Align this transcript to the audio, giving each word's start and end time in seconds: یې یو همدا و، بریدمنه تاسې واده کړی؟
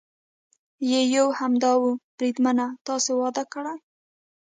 یې 0.91 0.99
یو 1.15 1.27
همدا 1.39 1.73
و، 1.77 1.83
بریدمنه 2.17 2.65
تاسې 2.87 3.11
واده 3.21 3.43
کړی؟ 3.53 3.75